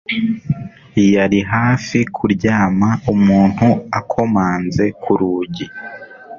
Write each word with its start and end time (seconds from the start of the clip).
Yari 1.13 1.39
hafi 1.53 1.97
kuryama 2.15 2.89
umuntu 3.13 3.67
akomanze 3.99 4.85
ku 5.01 5.11
rugi 5.19 5.65